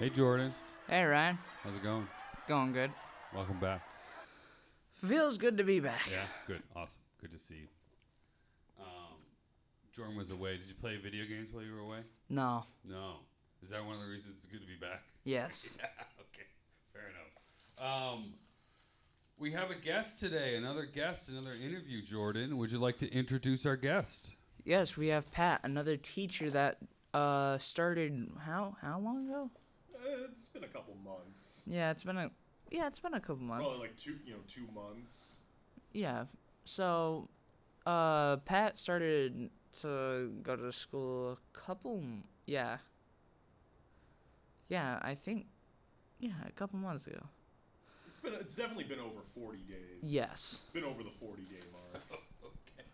[0.00, 0.54] Hey, Jordan.
[0.88, 2.08] Hey Ryan, How's it going?
[2.48, 2.90] going good.
[3.34, 3.82] Welcome back.
[4.94, 6.00] Feels good to be back.
[6.10, 6.62] Yeah, good.
[6.74, 7.02] Awesome.
[7.20, 7.68] Good to see you.
[8.80, 9.18] Um,
[9.94, 10.56] Jordan was away.
[10.56, 11.98] Did you play video games while you were away?
[12.30, 12.64] No.
[12.88, 13.16] No.
[13.62, 15.02] Is that one of the reasons it's good to be back?
[15.24, 15.78] Yes.
[15.82, 15.86] Yeah,
[16.20, 16.48] okay.
[16.94, 18.14] Fair enough.
[18.16, 18.32] Um,
[19.38, 22.56] we have a guest today, another guest, another interview, Jordan.
[22.56, 24.32] Would you like to introduce our guest?
[24.64, 26.78] Yes, we have Pat, another teacher that
[27.12, 29.50] uh started how how long ago?
[30.00, 31.62] Uh, it's been a couple months.
[31.66, 32.30] Yeah, it's been a
[32.70, 33.66] yeah, it's been a couple months.
[33.66, 35.38] Probably like two, you know, two months.
[35.92, 36.24] Yeah.
[36.64, 37.28] So,
[37.84, 42.02] uh, Pat started to go to school a couple.
[42.46, 42.78] Yeah.
[44.68, 45.46] Yeah, I think.
[46.20, 47.22] Yeah, a couple months ago.
[48.06, 50.02] It's been, it's definitely been over forty days.
[50.02, 50.60] Yes.
[50.62, 52.02] It's been over the forty day mark.
[52.44, 52.86] okay.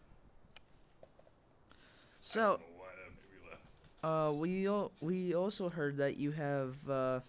[2.20, 3.80] So, I don't know why that made me laugh.
[4.02, 7.20] Uh, we al- we also heard that you have uh,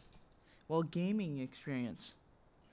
[0.67, 2.15] well, gaming experience.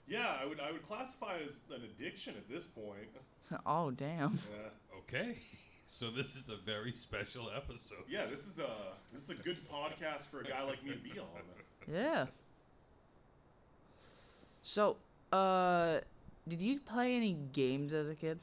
[0.08, 3.08] yeah, I would, I would classify it as an addiction at this point.
[3.66, 4.38] oh damn.
[4.52, 5.38] Yeah, Okay.
[5.86, 8.04] So this is a very special episode.
[8.08, 8.24] yeah.
[8.24, 8.70] This is a,
[9.12, 11.26] this is a good podcast for a guy like me to be on.
[11.86, 12.26] Yeah.
[14.62, 14.96] So,
[15.30, 16.00] uh,
[16.48, 18.38] did you play any games as a kid?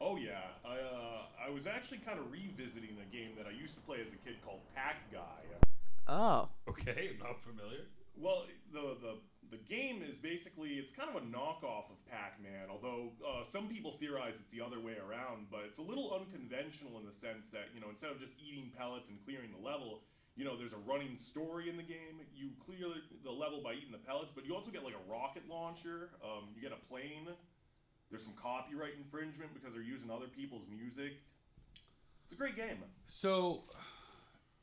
[0.00, 3.74] Oh yeah, I, uh, I was actually kind of revisiting a game that I used
[3.74, 5.58] to play as a kid called Pack Guy.
[6.06, 6.48] Oh.
[6.68, 7.84] Okay, I'm not familiar.
[8.16, 9.14] Well, the the
[9.50, 12.68] the game is basically it's kind of a knockoff of Pac-Man.
[12.70, 16.98] Although uh, some people theorize it's the other way around, but it's a little unconventional
[16.98, 20.02] in the sense that you know instead of just eating pellets and clearing the level,
[20.36, 22.22] you know there's a running story in the game.
[22.34, 22.88] You clear
[23.24, 26.10] the level by eating the pellets, but you also get like a rocket launcher.
[26.22, 27.28] Um, you get a plane.
[28.10, 31.12] There's some copyright infringement because they're using other people's music.
[32.24, 32.78] It's a great game.
[33.06, 33.64] So,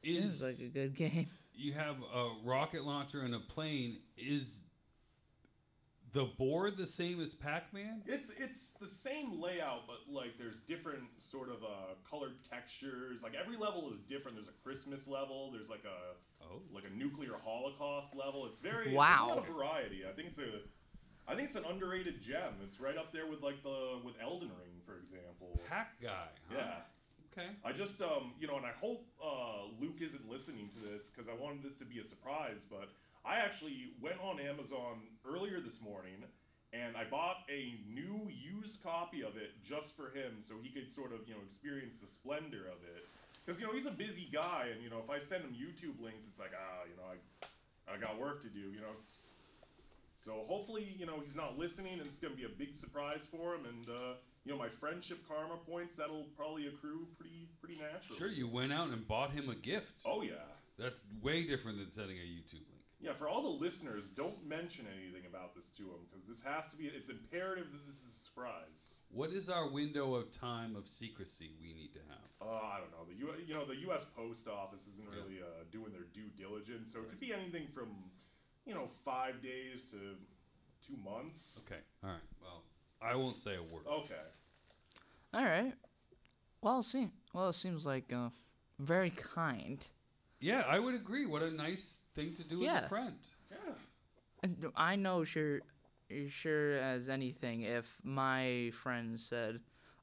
[0.04, 1.28] Seems is like a good game.
[1.54, 3.98] you have a rocket launcher and a plane?
[4.18, 4.62] Is
[6.14, 8.02] the board the same as Pac-Man?
[8.06, 13.22] It's it's the same layout, but like there's different sort of uh, colored textures.
[13.22, 14.38] Like every level is different.
[14.38, 15.52] There's a Christmas level.
[15.52, 16.16] There's like a
[16.52, 18.46] Oh, like a nuclear holocaust level.
[18.46, 19.08] It's very Wow.
[19.08, 20.04] There's a lot of variety.
[20.10, 20.62] I think it's a
[21.28, 22.54] I think it's an underrated gem.
[22.64, 25.62] It's right up there with like the with Elden Ring, for example.
[25.70, 26.28] Hack guy.
[26.50, 26.58] Huh?
[26.58, 26.74] Yeah.
[27.34, 27.50] Okay.
[27.66, 31.30] I just um you know, and I hope uh, Luke isn't listening to this because
[31.30, 32.64] I wanted this to be a surprise.
[32.70, 32.90] But
[33.26, 36.24] I actually went on Amazon earlier this morning
[36.74, 40.90] and I bought a new used copy of it just for him, so he could
[40.90, 43.08] sort of you know experience the splendor of it.
[43.46, 46.02] Because you know he's a busy guy, and you know if I send him YouTube
[46.02, 48.60] links, it's like ah you know I I got work to do.
[48.60, 49.35] You know it's
[50.26, 53.54] so hopefully you know he's not listening, and it's gonna be a big surprise for
[53.56, 53.66] him.
[53.66, 54.14] And uh,
[54.44, 58.18] you know my friendship karma points that'll probably accrue pretty pretty naturally.
[58.18, 60.02] Sure, you went out and bought him a gift.
[60.06, 60.34] Oh yeah.
[60.78, 62.82] That's way different than sending a YouTube link.
[63.00, 66.68] Yeah, for all the listeners, don't mention anything about this to him because this has
[66.72, 66.86] to be.
[66.88, 69.02] It's imperative that this is a surprise.
[69.12, 72.28] What is our window of time of secrecy we need to have?
[72.42, 73.06] Uh, I don't know.
[73.08, 74.06] The U, you know, the U.S.
[74.18, 75.16] Post Office isn't Yeah.
[75.24, 77.88] really uh, doing their due diligence, so it could be anything from,
[78.66, 79.98] you know, five days to
[80.86, 81.64] two months.
[81.66, 81.82] Okay.
[82.04, 82.20] All right.
[82.42, 82.64] Well,
[83.02, 83.86] I won't say a word.
[83.88, 84.16] Okay.
[85.34, 85.74] All right.
[86.62, 87.10] Well, see.
[87.34, 88.30] Well, it seems like uh,
[88.80, 89.86] very kind.
[90.40, 91.26] Yeah, I would agree.
[91.26, 93.16] What a nice thing to do as a friend.
[93.52, 93.74] Yeah.
[94.44, 95.62] And I know sure,
[96.30, 97.62] sure as anything.
[97.62, 99.60] If my friend said,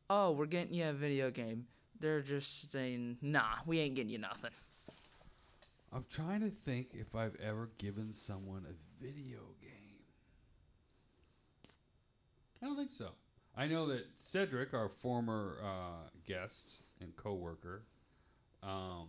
[0.09, 1.67] "Oh, we're getting you a video game,"
[2.00, 4.50] they're just saying, "Nah, we ain't getting you nothing."
[5.92, 10.00] I'm trying to think if I've ever given someone a video game.
[12.62, 13.11] I don't think so.
[13.56, 17.82] I know that Cedric, our former uh, guest and coworker,
[18.62, 19.08] um,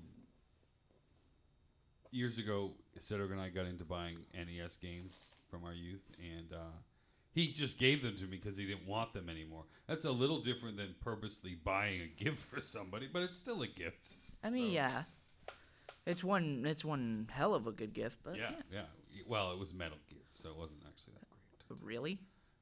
[2.11, 6.75] years ago, Cedric and I got into buying NES games from our youth, and uh,
[7.33, 9.63] he just gave them to me because he didn't want them anymore.
[9.87, 13.67] That's a little different than purposely buying a gift for somebody, but it's still a
[13.67, 14.15] gift.
[14.43, 15.03] I mean, So- yeah,
[16.05, 18.81] it's one, it's one hell of a good gift, but Yeah, yeah.
[19.11, 19.21] yeah.
[19.27, 21.81] Well, it was Metal Gear, so it wasn't actually that great.
[21.81, 22.19] Really,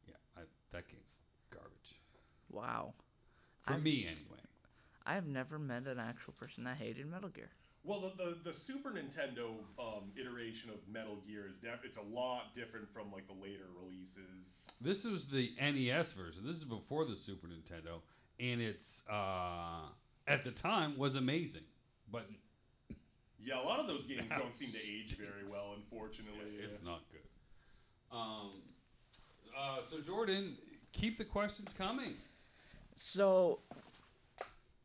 [0.07, 0.41] Yeah, I,
[0.71, 1.17] that game's
[1.49, 1.99] garbage
[2.49, 2.93] wow.
[3.61, 4.37] for I've- me anyway.
[5.05, 7.49] I have never met an actual person that hated Metal Gear.
[7.83, 12.01] Well, the, the, the Super Nintendo um, iteration of Metal Gear is def- it's a
[12.03, 14.69] lot different from like the later releases.
[14.79, 16.45] This is the NES version.
[16.45, 18.01] This is before the Super Nintendo,
[18.39, 19.87] and it's uh,
[20.27, 21.63] at the time was amazing,
[22.11, 22.29] but
[23.43, 26.57] Yeah, a lot of those games don't seem to age very well, unfortunately.
[26.63, 27.21] it's not good.
[28.15, 28.51] Um,
[29.57, 30.55] uh, so Jordan,
[30.91, 32.13] keep the questions coming.
[32.95, 33.59] So,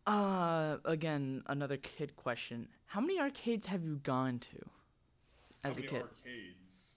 [0.06, 2.68] uh, again, another kid question.
[2.86, 4.56] How many arcades have you gone to
[5.64, 6.02] How as a kid?
[6.02, 6.96] arcades?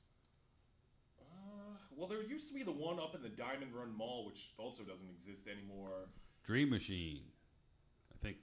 [1.19, 4.53] Uh, well, there used to be the one up in the Diamond Run Mall, which
[4.57, 6.07] also doesn't exist anymore.
[6.45, 7.23] Dream Machine.
[8.13, 8.37] I think.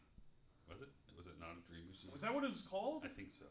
[0.69, 0.89] Was it?
[1.17, 2.11] Was it not a Dream Machine?
[2.13, 3.03] Was that what it was called?
[3.05, 3.47] I think so.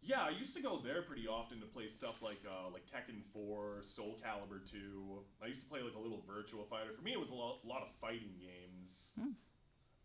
[0.00, 3.22] Yeah, I used to go there pretty often to play stuff like uh, like Tekken
[3.32, 5.18] 4, Soul Calibur 2.
[5.42, 6.92] I used to play like a little Virtual Fighter.
[6.96, 9.12] For me, it was a lot, lot of fighting games.
[9.18, 9.34] Hmm.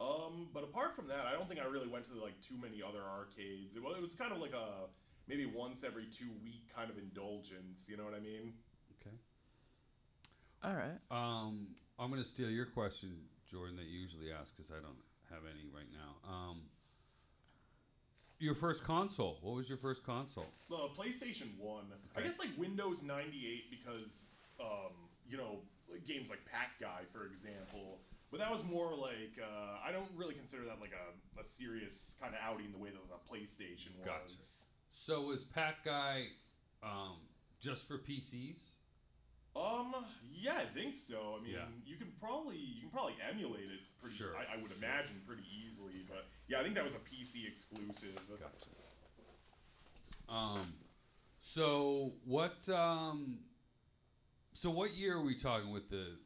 [0.01, 2.81] Um, but apart from that, I don't think I really went to like too many
[2.81, 3.75] other arcades.
[3.75, 4.89] It was, it was kind of like a
[5.27, 7.87] maybe once every two week kind of indulgence.
[7.87, 8.53] You know what I mean?
[8.99, 9.15] Okay.
[10.63, 10.99] All right.
[11.11, 13.15] Um, I'm gonna steal your question,
[13.49, 14.99] Jordan, that you usually ask because I don't
[15.29, 16.17] have any right now.
[16.27, 16.61] Um,
[18.43, 19.39] your first console.
[19.41, 20.45] What was your first console?
[20.69, 21.85] The PlayStation One.
[22.15, 24.25] I guess like Windows ninety eight because
[24.59, 24.91] um,
[25.27, 25.59] you know
[26.07, 27.99] games like Pac Guy, for example.
[28.29, 32.15] But that was more like uh, I don't really consider that like a, a serious
[32.21, 34.05] kind of outing the way that the PlayStation was.
[34.05, 34.33] Gotcha.
[34.91, 36.25] So was Pac Guy
[36.83, 37.17] um,
[37.59, 38.61] just for PCs?
[39.55, 39.93] Um,
[40.33, 41.37] yeah, I think so.
[41.39, 41.65] I mean, Yeah.
[41.85, 44.15] you can probably you can probably emulate it pretty.
[44.15, 44.77] Sure, I, I would sure.
[44.83, 46.05] imagine pretty easily.
[46.07, 48.19] But yeah, I think that was a PC exclusive.
[48.27, 48.69] Gotcha.
[50.29, 50.73] Um,
[51.39, 52.67] so what?
[52.69, 53.39] Um,
[54.53, 56.17] so what year are we talking with the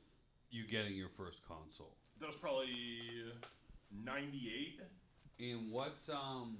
[0.49, 1.95] you getting your first console?
[2.21, 2.69] That was probably
[3.91, 4.79] ninety eight.
[5.51, 5.97] And what?
[6.11, 6.57] Um,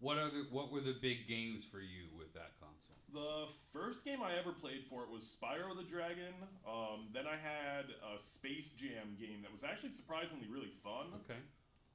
[0.00, 0.42] what other?
[0.50, 2.97] What were the big games for you with that console?
[3.12, 6.34] The first game I ever played for it was Spyro the Dragon.
[6.68, 11.06] Um, then I had a Space Jam game that was actually surprisingly really fun.
[11.24, 11.40] Okay.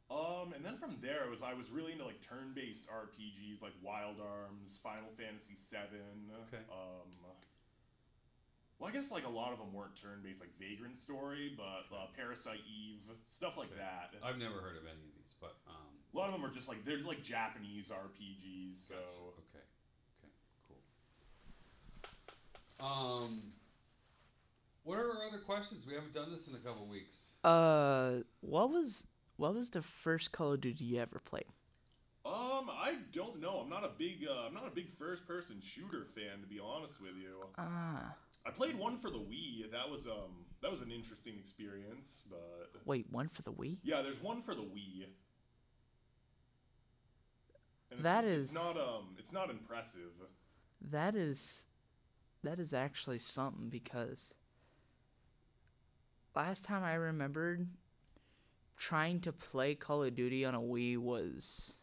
[0.10, 3.74] Um, and then from there, it was I was really into like turn-based RPGs like
[3.81, 6.33] Wild Arms, Final Fantasy VII.
[6.50, 6.63] Okay.
[6.69, 7.07] Um,
[8.80, 12.07] well, I guess like a lot of them weren't turn-based, like Vagrant Story, but uh,
[12.18, 13.80] Parasite Eve, stuff like Okay.
[13.86, 14.13] that.
[14.25, 16.68] I've never heard of any of these, but um, a lot of them are just
[16.68, 18.75] like they're like Japanese RPGs.
[18.81, 19.45] So gotcha.
[19.54, 19.65] okay,
[20.19, 20.33] okay,
[20.68, 20.81] cool.
[22.83, 23.41] Um,
[24.83, 25.88] what are our other questions?
[25.88, 27.35] We haven't done this in a couple weeks.
[27.44, 29.07] Uh, what was
[29.38, 31.45] what was the first Call of Duty you ever played?
[32.25, 33.57] Um, I don't know.
[33.59, 36.59] I'm not a big uh, I'm not a big first person shooter fan to be
[36.59, 37.45] honest with you.
[37.57, 38.13] Ah,
[38.45, 39.71] I played one for the Wii.
[39.71, 43.77] That was um that was an interesting experience, but wait, one for the Wii?
[43.83, 45.06] yeah, there's one for the Wii.
[47.91, 50.12] And That it's is- not um it's not impressive.
[50.91, 51.65] That is
[52.43, 54.33] that is actually something because
[56.35, 57.67] last time I remembered
[58.77, 61.77] trying to play Call of Duty on a Wii was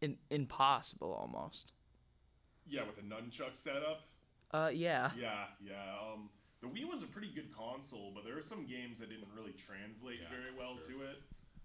[0.00, 1.72] in, impossible almost.
[2.68, 4.02] Yeah, with a nunchuck setup.
[4.52, 5.10] Uh yeah.
[5.18, 5.74] Yeah, yeah.
[6.00, 9.28] Um, the Wii was a pretty good console, but there were some games that didn't
[9.36, 10.94] really translate Yeah, very well sure.
[10.98, 11.22] to it.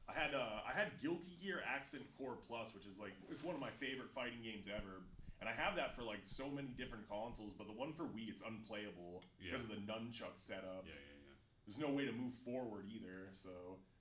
[0.10, 3.56] I had uh, I had Guilty Gear Accent Core Plus, which is like it's one
[3.56, 5.02] of my favorite fighting games ever,
[5.42, 7.54] and I have that for like so many different consoles.
[7.58, 9.52] But the one for Wii, it's unplayable Yeah.
[9.58, 10.86] because of the nunchuck setup.
[10.86, 11.36] Yeah, yeah, yeah.
[11.68, 13.50] There's no way to move forward either, so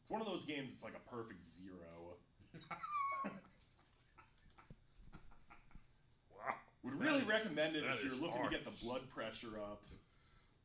[0.00, 0.70] it's one of those games.
[0.72, 2.16] It's like a perfect zero.
[6.36, 6.54] Wow.
[6.84, 9.82] Would That really is- recommend it if you're looking to get the blood pressure up.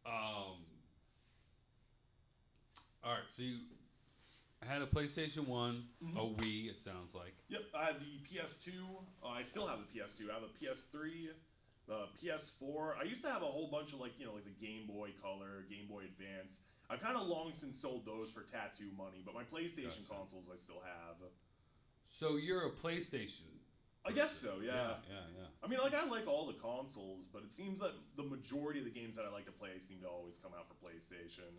[0.06, 0.62] Um.
[3.04, 3.58] All right, so you
[4.68, 6.18] had a PlayStation One, Mm-hmm.
[6.18, 6.70] a Wii.
[6.70, 7.34] It sounds like.
[7.50, 8.70] Yep, I had the PS2.
[9.24, 10.30] Uh, I still have the PS2.
[10.30, 11.30] I have a PS3,
[11.88, 12.98] the PS4.
[13.00, 15.10] I used to have a whole bunch of like you know like the Game Boy
[15.22, 16.60] Color, Game Boy Advance.
[16.90, 20.18] I've kind of long since sold those for tattoo money, but my PlayStation Gotcha.
[20.20, 21.18] consoles I still have.
[22.08, 23.50] So you're a PlayStation.
[24.08, 24.70] I guess so, yeah.
[24.70, 25.48] Yeah, yeah, yeah.
[25.64, 28.86] I mean, like I like all the consoles, but it seems that the majority of
[28.86, 31.50] the games that I like to play seem to always come out for PlayStation.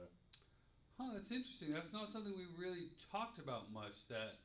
[0.99, 1.73] Huh, that's interesting.
[1.73, 4.09] That's not something we really talked about much.
[4.09, 4.39] That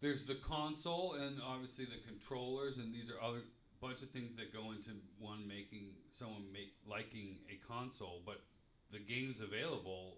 [0.00, 3.42] there's the console and obviously the controllers, and these are other
[3.80, 8.20] bunch of things that go into one making someone make liking a console.
[8.26, 8.42] But
[8.90, 10.16] the games available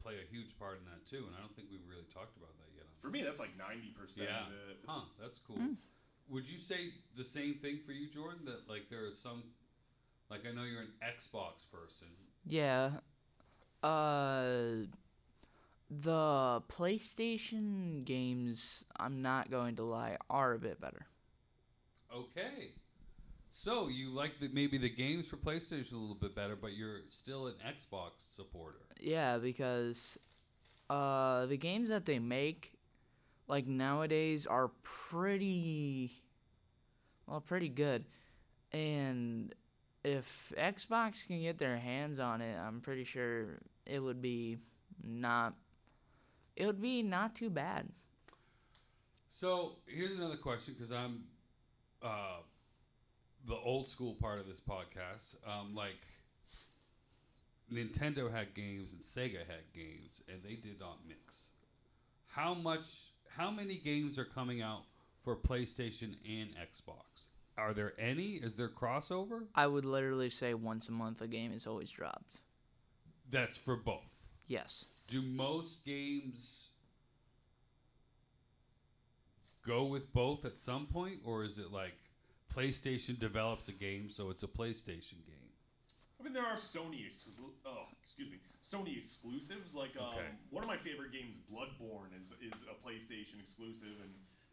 [0.00, 2.56] play a huge part in that too, and I don't think we've really talked about
[2.58, 2.86] that yet.
[3.00, 4.46] For me, that's like ninety percent Yeah.
[4.46, 4.78] of it.
[4.86, 5.56] Huh, that's cool.
[5.56, 5.74] Hmm.
[6.28, 8.44] Would you say the same thing for you, Jordan?
[8.44, 9.42] That like there is some,
[10.30, 12.06] like I know you're an Xbox person.
[12.46, 12.90] Yeah.
[13.82, 14.86] Uh
[15.90, 21.06] the PlayStation games, I'm not going to lie, are a bit better.
[22.14, 22.74] Okay.
[23.50, 27.00] So you like the, maybe the games for PlayStation a little bit better, but you're
[27.08, 28.78] still an Xbox supporter.
[29.00, 30.18] Yeah, because
[30.88, 32.72] uh the games that they make
[33.48, 36.12] like nowadays are pretty
[37.26, 38.04] well pretty good.
[38.72, 39.52] And
[40.04, 44.58] if Xbox can get their hands on it, I'm pretty sure it would be
[45.02, 45.54] not
[46.56, 47.88] it would be not too bad.
[49.28, 51.22] So here's another question because I'm
[52.02, 52.40] uh,
[53.46, 55.36] the old school part of this podcast.
[55.46, 56.06] Um, like
[57.72, 61.50] Nintendo had games and Sega had games, and they did not mix.
[62.26, 63.12] How much?
[63.28, 64.82] How many games are coming out
[65.22, 67.29] for PlayStation and Xbox?
[67.58, 68.32] Are there any?
[68.36, 69.44] Is there crossover?
[69.54, 72.36] I would literally say once a month a game is always dropped.
[73.30, 74.04] That's for both.
[74.46, 74.84] Yes.
[75.08, 76.68] Do most games
[79.66, 81.94] go with both at some point, or is it like
[82.54, 85.36] PlayStation develops a game, so it's a PlayStation game?
[86.18, 89.74] I mean, there are Sony exclu- oh, excuse me, Sony exclusives.
[89.74, 90.26] Like um, Okay.
[90.50, 94.10] one of my favorite games, Bloodborne, is is a PlayStation exclusive, and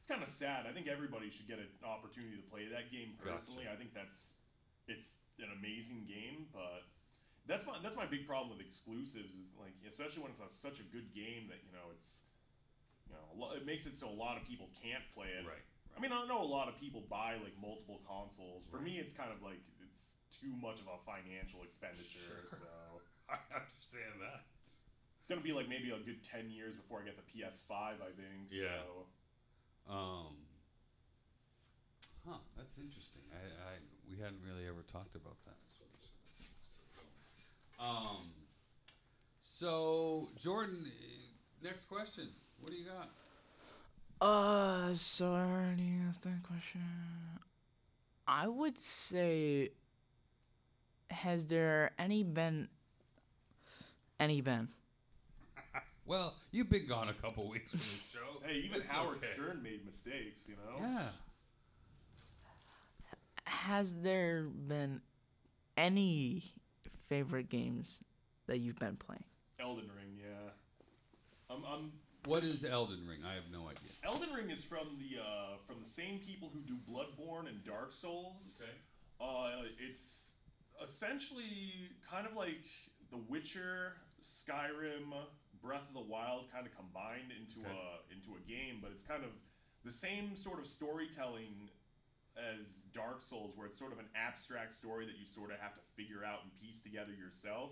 [0.08, 0.64] it's kind of sad.
[0.64, 3.68] I think everybody should get an opportunity to play that game personally.
[3.68, 4.40] I think that's
[4.88, 6.88] it's an amazing game, but
[7.44, 10.80] that's my that's my big problem with exclusives is like especially when it's a, such
[10.80, 12.24] a good game that you know it's
[13.12, 15.44] you know it makes it so a lot of people can't play it.
[15.44, 15.68] Right.
[15.92, 18.64] I mean, I know a lot of people buy like multiple consoles.
[18.64, 22.48] For me, it's kind of like it's too much of a financial expenditure.
[22.48, 22.64] Sure.
[22.64, 22.72] So
[23.28, 24.48] I understand that.
[25.20, 28.00] it's gonna be like maybe a good ten years before I get the PS5.
[28.00, 28.56] I think.
[28.56, 28.88] Yeah.
[28.88, 29.12] So.
[29.90, 30.36] Um.
[32.28, 32.38] Huh.
[32.58, 33.22] That's interesting.
[33.32, 33.74] I, I
[34.10, 35.56] we hadn't really ever talked about that.
[37.84, 38.32] Um.
[39.42, 42.30] So Jordan, eh, next question.
[42.60, 43.10] What do you got?
[44.20, 46.82] Uh, so I already asked that question.
[48.28, 49.70] I would say,
[51.10, 52.68] has there any been,
[54.20, 54.70] any been?
[56.08, 58.20] Well, you've been gone a couple weeks from the show.
[58.48, 59.28] Hey, even It's Howard okay.
[59.34, 60.48] Stern made mistakes.
[60.48, 60.80] You know.
[60.80, 61.08] Yeah.
[63.44, 65.02] Has there been
[65.76, 66.44] any
[67.10, 68.00] favorite games
[68.48, 69.24] that you've been playing?
[69.60, 70.18] Elden Ring.
[70.18, 70.52] Yeah.
[71.50, 71.92] I'm.
[72.26, 73.20] What is Elden Ring?
[73.30, 73.90] I have no idea.
[74.04, 77.92] Elden Ring is from the uh, from the same people who do Bloodborne and Dark
[77.92, 78.64] Souls.
[79.20, 79.50] Uh,
[79.80, 80.34] it's
[80.84, 82.64] essentially kind of like
[83.12, 85.14] The Witcher, Skyrim,
[85.62, 87.72] Breath of the Wild, kind of combined into Okay.
[87.76, 89.32] a into a game, but it's kind of
[89.84, 91.70] the same sort of storytelling
[92.38, 95.74] as Dark Souls, where it's sort of an abstract story that you sort of have
[95.76, 97.72] to figure out and piece together yourself.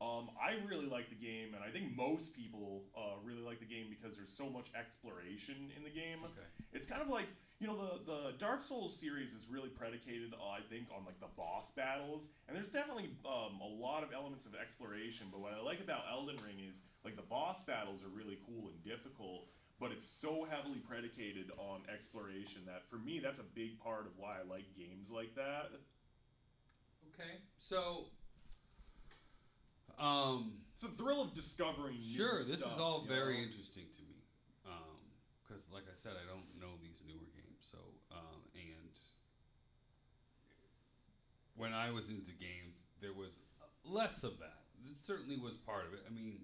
[0.00, 3.66] Um, I really like the game, and I think most people uh, really like the
[3.66, 6.18] game because there's so much exploration in the game.
[6.24, 6.48] Okay.
[6.72, 7.28] It's kind of like
[7.62, 11.20] you know the the Dark Souls series is really predicated, uh, I think, on like
[11.20, 15.28] the boss battles, and there's definitely um, a lot of elements of exploration.
[15.30, 18.66] But what I like about Elden Ring is like the boss battles are really cool
[18.66, 19.46] and difficult,
[19.78, 24.18] but it's so heavily predicated on exploration that for me that's a big part of
[24.18, 25.70] why I like games like that.
[27.14, 27.38] Okay.
[27.58, 28.06] So.
[30.00, 30.58] Um.
[30.74, 31.94] It's a thrill of discovering.
[31.94, 32.38] new Sure.
[32.38, 33.44] This stuff, is all very know?
[33.46, 34.18] interesting to me.
[34.66, 34.98] Um.
[35.46, 37.51] Because, like I said, I don't know these newer games.
[37.62, 37.78] So.
[38.10, 38.42] Um.
[38.54, 38.90] And.
[41.54, 43.38] When I was into games, there was
[43.84, 44.64] less of that.
[44.90, 46.00] It certainly was part of it.
[46.08, 46.40] I mean,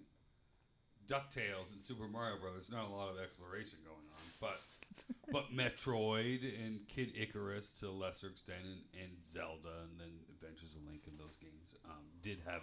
[1.08, 2.70] Ducktales and Super Mario Brothers.
[2.70, 4.60] Not a lot of exploration going on, but
[5.32, 10.75] but Metroid and Kid Icarus to a lesser extent, and, and Zelda, and then Adventures
[10.75, 12.62] of Link and those games um, did have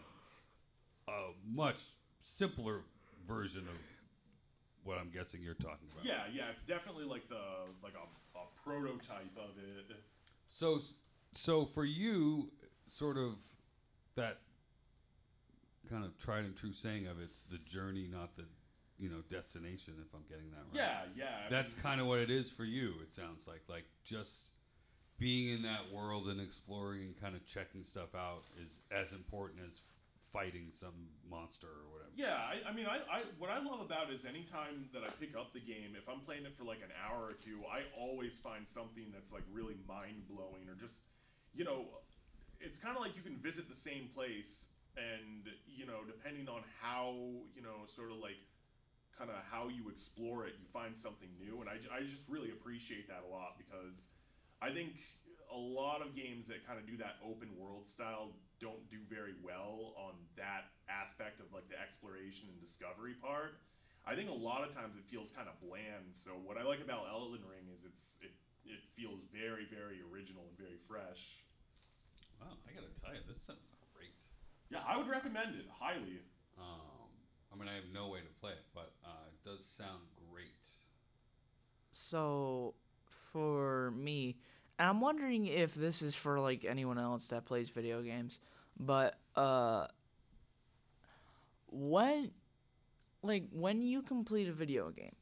[1.08, 1.84] a much
[2.24, 2.82] simpler
[3.28, 3.76] version of
[4.86, 6.06] what I'm guessing you're talking about.
[6.06, 7.42] Yeah, yeah, it's definitely like the
[7.84, 9.98] like a, a prototype of it.
[10.48, 10.80] So,
[11.34, 12.52] so for you,
[12.88, 13.34] sort of
[14.16, 14.40] that
[15.90, 18.46] kind of tried and true saying of it's the journey, not the
[18.98, 19.96] you know destination.
[20.02, 20.88] If I'm getting that right.
[21.18, 21.48] Yeah, yeah.
[21.48, 22.94] I That's mean, kind of what it is for you.
[23.02, 24.52] It sounds like like just
[25.18, 29.62] being in that world and exploring and kind of checking stuff out is as important
[29.68, 29.82] as
[30.36, 32.12] fighting some monster or whatever.
[32.20, 35.10] Yeah, I, I mean, I, I what I love about it is anytime that I
[35.16, 37.88] pick up the game, if I'm playing it for like an hour or two, I
[37.96, 41.08] always find something that's like really mind blowing or just,
[41.56, 41.88] you know,
[42.60, 46.68] it's kind of like you can visit the same place and you know, depending on
[46.84, 47.16] how
[47.56, 48.40] you know, sort of like
[49.16, 52.52] kind of how you explore it, you find something new, and I, I just really
[52.52, 54.12] appreciate that a lot because
[54.62, 55.00] I think
[55.52, 59.36] a lot of games that kind of do that open world style don't do very
[59.44, 63.60] well on that aspect of like the exploration and discovery part.
[64.06, 66.14] I think a lot of times it feels kind of bland.
[66.14, 68.34] So what I like about Elden Ring is it's it
[68.66, 71.46] it feels very very original and very fresh.
[72.40, 74.22] Wow, I gotta tell you, this sounds great.
[74.70, 76.22] Yeah, I would recommend it highly.
[76.58, 77.10] Um,
[77.52, 80.68] I mean, I have no way to play it, but uh, it does sound great.
[81.92, 82.76] So,
[83.32, 84.38] for me,
[84.80, 88.40] and I'm wondering if this is for like anyone else that plays video games,
[88.80, 89.88] but uh,
[91.72, 92.32] when,
[93.24, 95.16] like, when you complete a video game,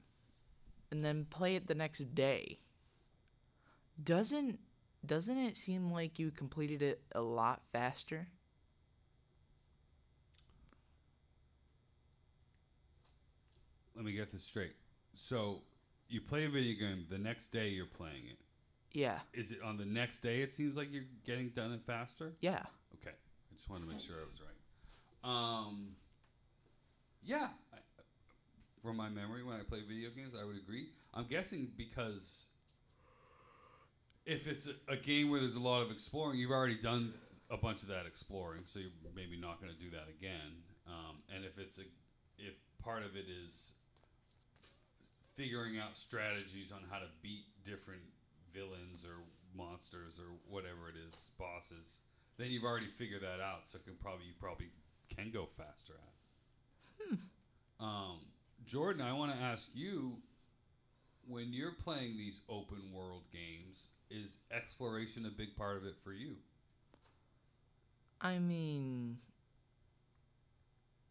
[0.92, 2.60] and then play it the next day,
[4.02, 4.60] Doesn't
[5.06, 8.30] doesn't it seem like you completed it a lot faster?
[13.96, 14.76] Let me get this straight.
[15.16, 15.62] So
[16.10, 17.06] you play a video game.
[17.10, 18.38] The next day you're playing it.
[18.94, 19.20] Yeah.
[19.34, 20.42] Is it on the next day?
[20.42, 22.34] It seems like you're getting done it faster.
[22.42, 22.62] Yeah.
[23.02, 25.68] Okay, I just wanted to make sure I was right.
[25.68, 25.96] Um,
[27.24, 27.78] yeah, I,
[28.84, 30.90] from my memory, when I play video games, I would agree.
[31.14, 32.46] I'm guessing because
[34.26, 37.14] if it's a, a game where there's a lot of exploring, you've already done
[37.50, 40.62] a bunch of that exploring, so you're maybe not going to do that again.
[40.88, 41.84] Um, and if it's a,
[42.38, 43.72] if part of it is
[44.62, 44.70] f-
[45.36, 48.02] figuring out strategies on how to beat different
[48.54, 49.24] villains or
[49.56, 52.00] monsters or whatever it is, bosses,
[52.38, 53.68] then you've already figured that out.
[53.68, 54.70] So can probably you probably
[55.16, 57.08] can go faster at.
[57.08, 57.16] Hmm.
[57.84, 58.20] Um,
[58.66, 60.18] Jordan, I want to ask you:
[61.28, 66.14] when you're playing these open world games, is exploration a big part of it for
[66.14, 66.36] you?
[68.22, 69.18] I mean,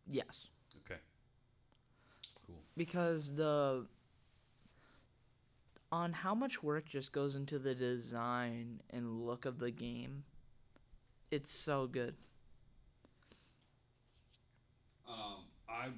[0.09, 0.49] yes,
[0.85, 1.01] Okay.
[2.47, 2.57] Cool.
[2.77, 3.87] because the
[5.93, 10.25] on how much work just goes into the design and look of the game.
[11.31, 12.15] It's so good.
[15.09, 15.89] Um, I,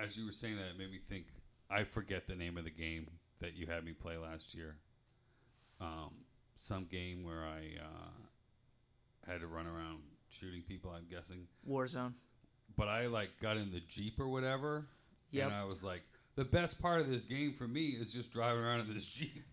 [0.00, 1.26] as you were saying that, it made me think.
[1.70, 3.08] I forget the name of the game
[3.40, 4.76] that you had me play last year.
[5.80, 6.10] Um,
[6.56, 9.98] some game where I uh, had to run around
[10.28, 10.90] shooting people.
[10.90, 12.12] I'm guessing, Warzone.
[12.76, 14.86] but I like got in the jeep or whatever,
[15.30, 15.46] Yep.
[15.46, 16.02] and I was like,
[16.40, 19.44] the best part of this game for me is just driving around in this jeep.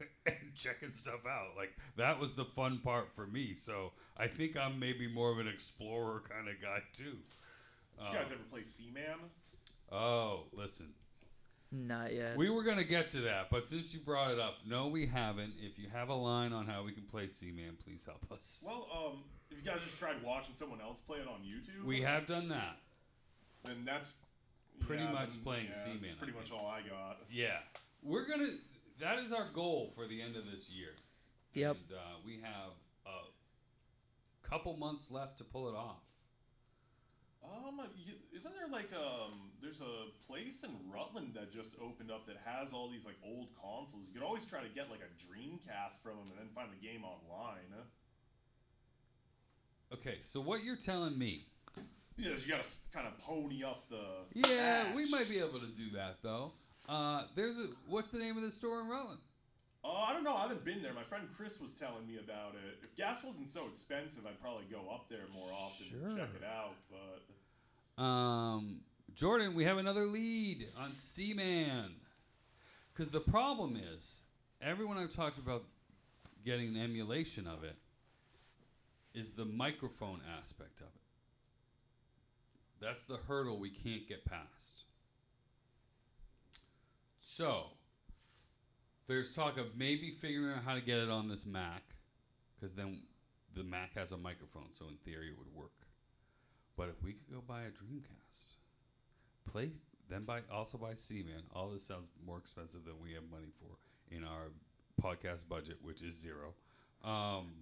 [0.26, 1.48] and checking stuff out.
[1.54, 3.54] Like that was the fun part for me.
[3.54, 7.18] So I think I'm maybe more of an explorer kind of guy too.
[7.98, 9.18] Did you guys ever play Seaman?
[9.92, 10.94] Oh, listen.
[11.70, 12.38] Not yet.
[12.38, 15.52] We were gonna get to that, but since you brought it up, no, we haven't.
[15.60, 18.64] If you have a line on how we can play Seaman, please help us.
[18.66, 22.00] Well, um, if you guys just tried watching someone else play it on YouTube, we
[22.00, 22.78] have done that.
[23.64, 24.14] then that's
[24.86, 26.60] Pretty yeah, much then- playing yeah, Seaman, That's I pretty much think.
[26.62, 27.18] all I got.
[27.30, 27.58] Yeah,
[28.02, 28.48] we're gonna.
[29.00, 30.90] That is our goal for the end of this year.
[31.54, 31.76] Yep.
[31.90, 32.70] And uh, we have
[33.06, 36.00] a couple months left to pull it off.
[37.44, 37.80] Um,
[38.34, 42.72] isn't there like um, there's a place in Rutland that just opened up that has
[42.72, 44.04] all these like old consoles.
[44.06, 46.86] You could always try to get like a Dreamcast from them and then find the
[46.86, 47.66] game online.
[49.92, 51.46] Okay, so what you're telling me?
[52.16, 54.02] Yeah, you gotta kind of pony up the.
[54.34, 56.52] Yeah, we might be able to do that though.
[56.88, 59.20] Uh, there's a what's the name of the store in Rutland?
[59.84, 60.36] Oh, I don't know.
[60.36, 60.92] I haven't been there.
[60.92, 62.78] My friend Chris was telling me about it.
[62.84, 66.44] If gas wasn't so expensive, I'd probably go up there more often and check it
[66.44, 66.74] out.
[67.98, 68.82] But Um,
[69.14, 71.94] Jordan, we have another lead on Seaman.
[72.92, 74.20] Because the problem is,
[74.60, 75.64] everyone I've talked about
[76.44, 77.76] getting an emulation of it
[79.14, 81.01] is the microphone aspect of it.
[82.82, 84.84] That's the hurdle we can't get past.
[87.20, 87.66] So,
[89.06, 91.84] there's talk of maybe figuring out how to get it on this Mac,
[92.54, 93.02] because then
[93.54, 95.70] the Mac has a microphone, so in theory it would work.
[96.76, 98.56] But if we could go buy a Dreamcast,
[99.46, 99.70] play
[100.12, 101.42] then buy also buy Seaman.
[101.54, 104.50] All this sounds more expensive than we have money for in our
[105.02, 106.54] podcast budget, which is zero.
[107.02, 107.52] Um,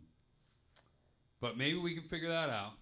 [1.40, 2.72] but maybe we can figure that out.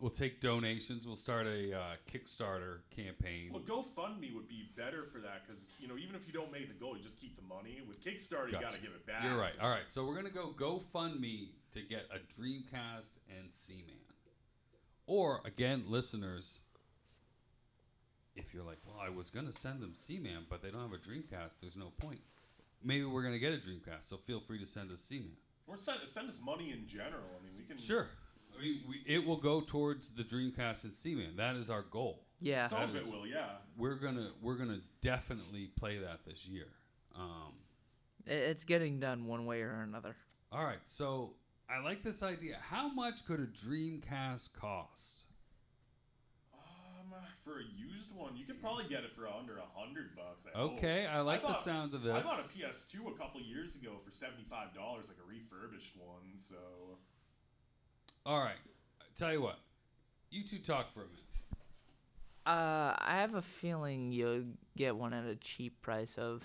[0.00, 1.06] We'll take donations.
[1.06, 3.52] We'll start a uh, Kickstarter campaign.
[3.52, 6.66] well, GoFundMe would be better for that because you know even if you don't make
[6.66, 7.80] the goal, you just keep the money.
[7.86, 9.22] With Kickstarter, you gotta give it back.
[9.24, 9.52] You're right.
[9.60, 9.88] All right.
[9.88, 13.94] So we're gonna go GoFundMe to get a Dreamcast and Seaman.
[15.06, 16.60] Or again, listeners,
[18.34, 20.96] if you're like, well, I was gonna send them Seaman, but they don't have a
[20.96, 21.60] Dreamcast.
[21.60, 22.20] There's no point.
[22.82, 25.36] Maybe we're gonna get a Dreamcast, so feel free to send us Seaman.
[25.68, 27.22] Or send, send us money in general.
[27.38, 27.78] I mean, we can.
[27.78, 28.08] Sure.
[28.62, 31.36] I we, it will go towards the Dreamcast and Seaman.
[31.36, 32.24] That is our goal.
[32.40, 32.66] yeah.
[32.68, 33.46] Some of That it is- will, yeah.
[33.76, 36.68] We're gonna we're gonna definitely play that this year.
[37.14, 37.52] Um,
[38.26, 40.14] It's getting done one way or another.
[40.52, 41.34] All right, so
[41.68, 42.58] I like this idea.
[42.60, 45.26] How much could a Dreamcast cost?
[46.54, 50.44] Um, for a used one, you could probably get it for under a hundred bucks.
[50.52, 50.72] I hope.
[50.74, 52.12] Okay, I like the bought- sound of this.
[52.26, 56.36] I bought a PS2 a couple years ago for seventy-five dollars, like a refurbished one.
[56.36, 56.56] So
[58.24, 58.56] All right,
[59.16, 59.58] tell you what,
[60.30, 61.18] you two talk for a minute.
[62.44, 64.44] Uh, I have a feeling you'll
[64.76, 66.42] get one at a cheap price of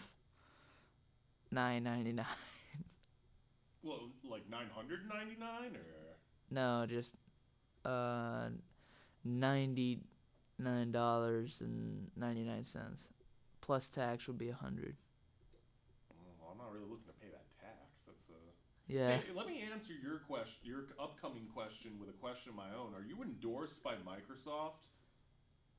[1.51, 2.25] nine ninety nine.
[3.83, 5.85] Well, like nine hundred ninety nine, or
[6.51, 7.15] No, just
[7.85, 8.49] uh
[9.23, 9.99] ninety
[10.59, 13.07] nine dollars and ninety nine cents.
[13.61, 14.95] Plus tax would be a hundred.
[16.11, 17.16] oh, I'm not really looking to pay that
[18.87, 19.09] Yeah.
[19.09, 22.93] Hey, let me answer your question, your upcoming question, with a question of my own.
[22.95, 24.87] Are you endorsed by Microsoft?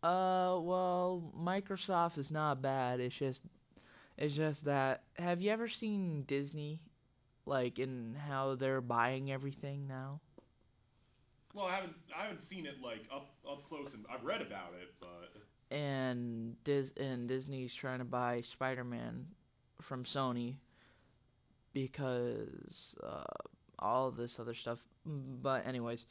[0.03, 3.01] Uh, well, Microsoft is not bad.
[3.01, 3.43] It's just,
[4.19, 5.05] it's just that.
[5.17, 6.81] Have you ever seen Disney,
[7.47, 10.21] like in how they're buying everything now?
[11.55, 14.75] Well, I haven't, I haven't seen it like up, up close, and I've read about
[14.81, 15.33] it, but
[15.71, 19.27] And Dis and Disney's trying to buy Spider-Man
[19.81, 20.57] from Sony
[21.87, 23.23] because uh,
[23.79, 24.81] all this other stuff.
[25.07, 26.07] But anyways,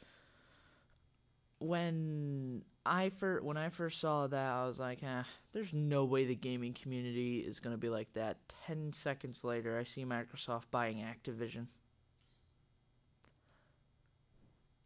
[1.58, 6.24] when I first when I first saw that, I was like, eh, there's no way
[6.24, 8.38] the gaming community is gonna be like that.
[8.66, 11.66] Ten seconds later, I see Microsoft buying Activision.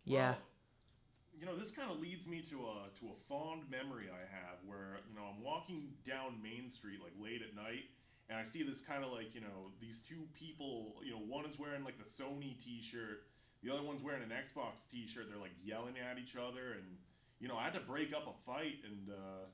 [0.04, 0.34] Yeah,
[1.42, 4.58] you know, this kind of leads me to a to a fond memory I have
[4.64, 7.90] where you know I'm walking down Main Street like late at night,
[8.32, 10.96] and I see this kind of like you know these two people.
[11.04, 13.28] You know, one is wearing like the Sony T-shirt,
[13.62, 15.28] the other one's wearing an Xbox T-shirt.
[15.28, 16.96] They're like yelling at each other, and
[17.40, 19.44] you know I had to break up a fight, and uh,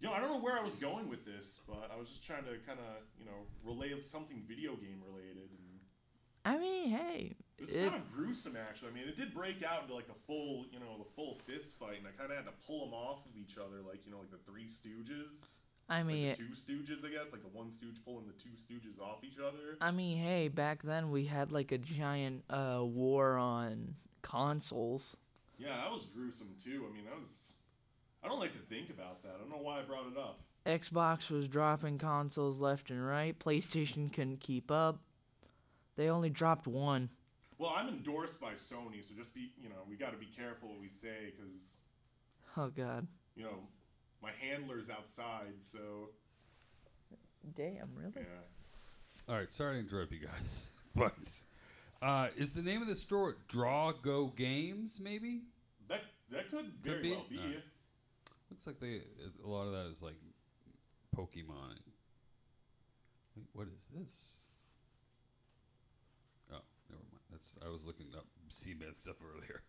[0.00, 2.26] you know I don't know where I was going with this, but I was just
[2.26, 5.48] trying to kind of you know relay something video game related.
[5.48, 5.80] And,
[6.44, 8.90] I mean, hey, it was it, kind of gruesome, actually.
[8.90, 11.78] I mean, it did break out into like the full, you know, the full fist
[11.78, 14.12] fight, and I kind of had to pull them off of each other, like you
[14.12, 17.70] know, like the Three Stooges, I mean, like Two Stooges, I guess, like the one
[17.70, 19.76] Stooge pulling the two Stooges off each other.
[19.80, 25.16] I mean, hey, back then we had like a giant uh, war on consoles.
[25.58, 26.86] Yeah, that was gruesome too.
[26.88, 27.52] I mean, that was.
[28.24, 29.32] I don't like to think about that.
[29.36, 30.40] I don't know why I brought it up.
[30.64, 33.36] Xbox was dropping consoles left and right.
[33.38, 35.00] PlayStation couldn't keep up.
[35.96, 37.10] They only dropped one.
[37.58, 40.68] Well, I'm endorsed by Sony, so just be, you know, we got to be careful
[40.68, 41.74] what we say because,
[42.56, 43.06] Oh god.
[43.36, 43.58] you know,
[44.22, 46.10] my handler's outside, so
[47.54, 48.12] Damn, really?
[48.16, 48.22] yeah.
[49.28, 51.12] All right, sorry to interrupt you guys, but
[52.00, 55.00] uh, is the name of the store Draw Go Games?
[55.02, 55.42] Maybe
[55.88, 57.10] That that could very be.
[57.12, 57.38] well be.
[57.38, 57.62] Alright.
[58.50, 59.00] looks like they
[59.44, 60.16] a lot of that is like
[61.16, 61.78] Pokemon.
[63.36, 64.34] Wait, what is this?
[66.52, 66.58] Oh,
[66.90, 67.22] never mind.
[67.30, 69.60] That's I was looking up Seaman stuff earlier.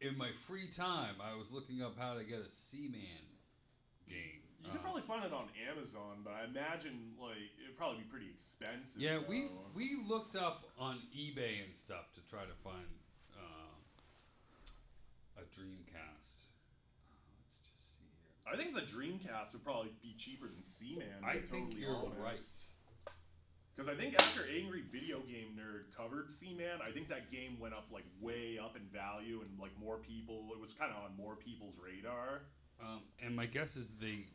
[0.00, 3.26] In my free time, I was looking up how to get a Seaman
[4.08, 4.42] game.
[4.62, 8.08] You could Uh, probably find it on Amazon, but I imagine like it'd probably be
[8.10, 9.00] pretty expensive.
[9.02, 12.86] Yeah, we we looked up on eBay and stuff to try to find
[13.36, 13.74] uh,
[15.38, 16.50] a Dreamcast.
[17.10, 17.14] Uh,
[17.46, 18.52] let's just see here.
[18.52, 21.24] I think the Dreamcast would probably be cheaper than Seaman.
[21.24, 22.18] I think totally you're honest.
[22.20, 22.40] right.
[23.78, 27.74] Because I think after Angry Video Game Nerd covered Seaman, I think that game went
[27.74, 30.48] up like way up in value, and like more people.
[30.52, 32.42] It was kind of on more people's radar.
[32.82, 34.26] Um, and my guess is they.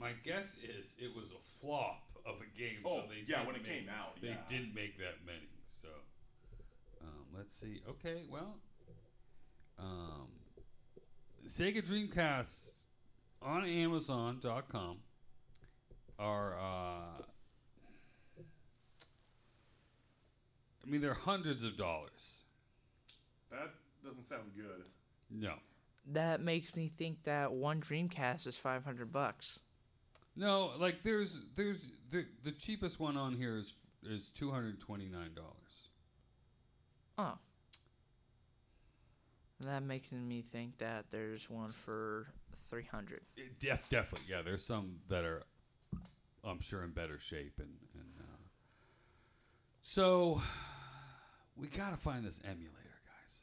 [0.00, 2.78] My guess is it was a flop of a game.
[2.84, 4.36] Oh, so they yeah, didn't when it make- came out, they yeah.
[4.48, 5.46] didn't make that many.
[5.68, 5.88] So,
[7.02, 7.82] um, let's see.
[7.88, 8.56] Okay, well,
[9.78, 10.26] um,
[11.46, 12.88] Sega Dreamcasts
[13.40, 14.96] on Amazon.com
[16.18, 16.58] are.
[16.58, 17.22] Uh,
[20.86, 22.42] I mean, they're hundreds of dollars.
[23.50, 23.70] That
[24.04, 24.84] doesn't sound good.
[25.30, 25.54] No,
[26.12, 29.60] That makes me think that one Dreamcast is 500 bucks.
[30.36, 31.78] no, like there's there's
[32.10, 35.88] the the cheapest one on here is is two hundred twenty nine dollars.
[37.18, 37.38] Oh.
[39.60, 42.26] That makes me think that there's one for
[42.68, 43.22] 300.
[43.58, 44.42] Def, definitely, yeah.
[44.42, 45.44] There's some that are,
[46.44, 48.48] I'm sure, in better shape, and and uh,
[49.80, 50.42] so
[51.56, 53.38] we gotta find this emulator, guys.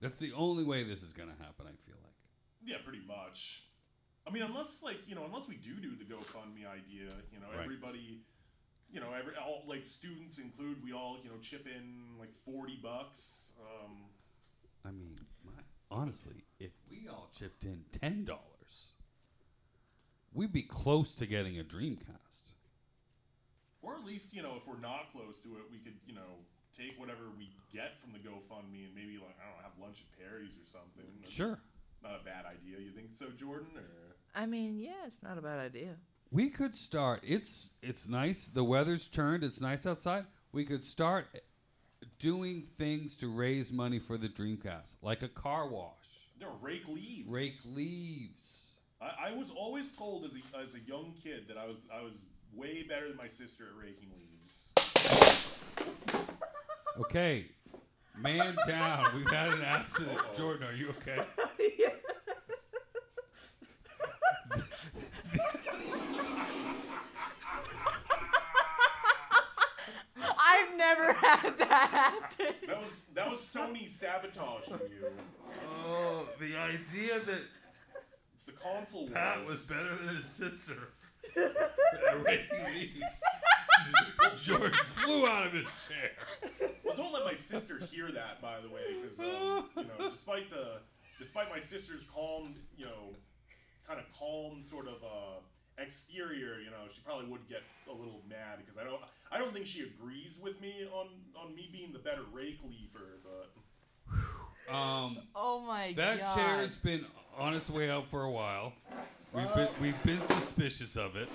[0.00, 1.66] That's the only way this is gonna happen.
[1.66, 2.14] I feel like.
[2.64, 3.64] Yeah, pretty much.
[4.26, 7.48] I mean, unless like you know, unless we do do the GoFundMe idea, you know,
[7.50, 7.60] Right.
[7.64, 8.20] everybody,
[8.92, 12.78] you know, every all like students include, we all you know chip in like forty
[12.82, 13.52] bucks.
[13.60, 14.04] Um,
[14.84, 15.52] I mean, my,
[15.90, 18.94] honestly, if we all chipped in ten dollars,
[20.32, 22.52] we'd be close to getting a Dreamcast.
[23.82, 26.44] or at least you know, if we're not close to it, we could you know
[26.76, 30.04] take whatever we get from the GoFundMe and maybe like I don't know, have lunch
[30.04, 31.06] at Perry's or something.
[31.20, 31.58] That's Sure.
[32.02, 32.78] Not a bad idea.
[32.78, 33.76] You think so, Jordan?
[33.76, 35.96] Or I mean, yeah, it's not a bad idea.
[36.32, 37.20] We could start.
[37.26, 38.48] It's it's nice.
[38.48, 39.44] The weather's turned.
[39.44, 40.24] It's nice outside.
[40.52, 41.26] We could start
[42.18, 47.28] doing things to raise money for the Dreamcast, like a car wash, no, rake leaves.
[47.28, 48.74] rake leaves.
[49.00, 52.02] I, I was always told as a, as a young kid that I was I
[52.02, 52.14] was
[52.54, 54.72] way better than my sister at raking leaves.
[57.00, 57.46] Okay,
[58.18, 59.06] man down.
[59.16, 60.18] We've had an accident.
[60.18, 60.34] Uh-oh.
[60.36, 61.18] Jordan, are you okay?
[70.16, 72.54] I've never had that happen.
[72.66, 75.06] That was that was Sony sabotaging you.
[75.86, 77.40] Oh, the idea that
[78.34, 79.48] It's the console Pat wars.
[79.50, 80.92] was better than his sister
[81.36, 83.02] at rating these.
[84.42, 86.70] Jordan flew out of his chair.
[86.84, 90.50] Well, don't let my sister hear that, by the way, because um, you know, despite
[90.50, 90.78] the
[91.18, 93.14] despite my sister's calm, you know,
[93.86, 95.40] kind of calm sort of uh,
[95.78, 99.52] exterior, you know, she probably would get a little mad because I don't I don't
[99.52, 105.18] think she agrees with me on on me being the better rake leafer, but Um,
[105.34, 106.26] Oh my that god.
[106.26, 107.04] That chair's been
[107.36, 108.72] on its way out for a while.
[109.32, 111.28] We've been we've been suspicious of it.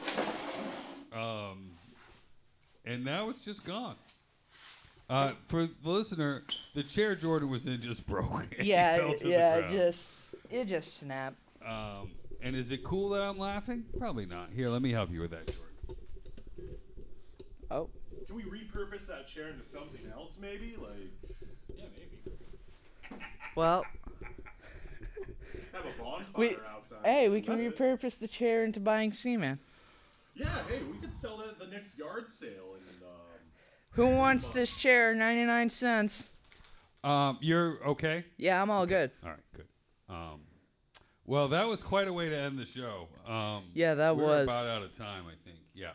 [1.14, 1.72] Um,
[2.86, 3.96] and now it's just gone.
[5.10, 6.44] Uh, for the listener,
[6.74, 8.56] the chair Jordan was in just broke.
[8.60, 10.14] Yeah, to yeah, it just
[10.50, 11.38] it just snapped.
[11.66, 13.86] Um, and is it cool that I'm laughing?
[13.98, 14.50] Probably not.
[14.56, 16.76] Here, let me help you with that, Jordan.
[17.72, 17.90] Oh.
[18.28, 20.76] can we repurpose that chair into something else, maybe?
[20.80, 21.12] Like
[21.76, 22.38] Yeah, maybe.
[23.56, 23.86] Well,
[25.74, 26.98] have a bonfire We- outside.
[27.06, 27.78] hey, we can Love it.
[27.78, 29.60] repurpose the chair into buying Seaman.
[30.36, 33.04] Yeah, hey, we could sell that at the next yard sale and.
[33.04, 33.40] Um,
[33.92, 35.14] Who wants this chair?
[35.16, 36.36] 99 cents.
[37.04, 38.26] Um, you're okay.
[38.38, 39.12] Yeah, I'm all good.
[39.24, 39.68] All right, good.
[40.10, 40.42] Um,
[41.26, 43.08] well, that was quite a way to end the show.
[43.26, 44.48] Um, Yeah, that we're was.
[44.48, 45.60] about out of time, I think.
[45.74, 45.92] Yeah.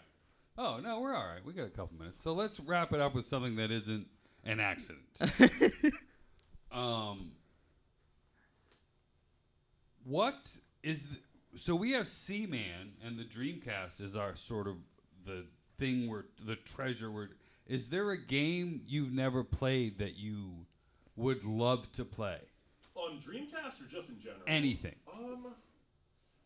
[0.57, 1.45] Oh no, we're all right.
[1.45, 4.07] We got a couple minutes, so let's wrap it up with something that isn't
[4.45, 5.05] an accident.
[6.73, 7.33] um,
[10.05, 11.17] what is the,
[11.55, 14.77] so we have Seaman and the Dreamcast is our sort of
[15.27, 15.47] the
[15.79, 17.29] thing we're the treasure we're.
[17.89, 20.67] There a game you've never played that you
[21.15, 22.41] would love to play?
[23.01, 24.43] on Dreamcast or just in general?
[24.47, 24.95] Anything.
[25.13, 25.55] Um,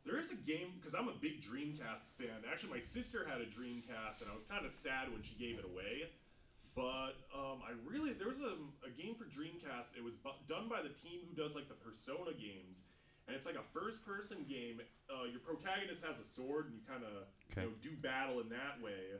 [0.07, 2.45] there is a game because I'm a big Dreamcast fan.
[2.51, 5.59] Actually, my sister had a Dreamcast, and I was kind of sad when she gave
[5.59, 6.13] it away.
[6.75, 9.95] But um, I really there was a, a game for Dreamcast.
[9.97, 12.83] It was bu- done by the team who does like the Persona games,
[13.27, 14.81] and it's like a first-person game.
[15.09, 17.63] Uh, your protagonist has a sword, and you kind of Okay.
[17.63, 19.17] you know, do battle in that way.